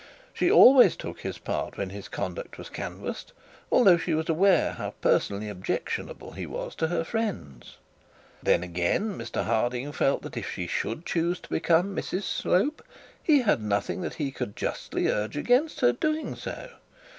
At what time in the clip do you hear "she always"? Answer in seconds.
0.33-0.95